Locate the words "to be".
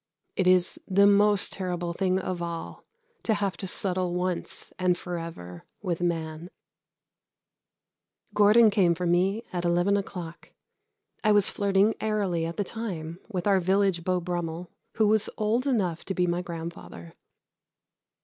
16.05-16.25